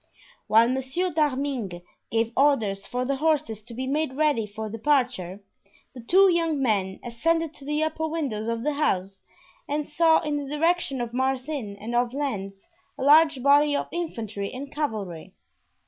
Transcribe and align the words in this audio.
While 0.47 0.67
Monsieur 0.69 1.11
d'Arminges 1.11 1.83
gave 2.09 2.33
orders 2.35 2.87
for 2.87 3.05
the 3.05 3.17
horses 3.17 3.61
to 3.65 3.75
be 3.75 3.85
made 3.85 4.13
ready 4.13 4.47
for 4.47 4.67
departure, 4.67 5.41
the 5.93 6.01
two 6.01 6.27
young 6.27 6.59
men 6.59 6.99
ascended 7.03 7.53
to 7.53 7.65
the 7.65 7.83
upper 7.83 8.07
windows 8.07 8.47
of 8.47 8.63
the 8.63 8.73
house 8.73 9.21
and 9.69 9.87
saw 9.87 10.19
in 10.21 10.37
the 10.37 10.49
direction 10.57 11.01
of 11.01 11.13
Marsin 11.13 11.77
and 11.79 11.93
of 11.93 12.15
Lens 12.15 12.67
a 12.97 13.03
large 13.03 13.43
body 13.43 13.75
of 13.75 13.89
infantry 13.91 14.51
and 14.51 14.71
cavalry. 14.71 15.35